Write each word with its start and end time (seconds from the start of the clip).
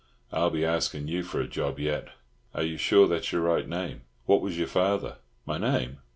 "I'll 0.31 0.49
be 0.49 0.65
asking 0.65 1.09
you 1.09 1.21
for 1.21 1.39
a 1.41 1.47
job 1.47 1.79
yet. 1.79 2.07
Are 2.55 2.63
you 2.63 2.77
sure 2.77 3.07
that's 3.07 3.31
your 3.31 3.41
right 3.43 3.69
name? 3.69 4.01
What 4.25 4.41
was 4.41 4.57
your 4.57 4.65
father?" 4.67 5.17
"My 5.45 5.59
name? 5.59 5.99